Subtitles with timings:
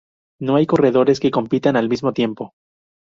[0.41, 2.55] No hay corredores que compitan al mismo tiempo.